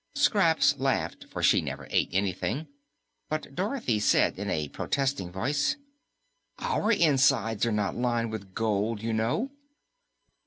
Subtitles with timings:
[0.15, 2.65] Scraps laughed, for she never ate anything,
[3.29, 5.75] but Dorothy said in a protesting voice,
[6.57, 9.51] "OUR insides are not lined with gold, you know."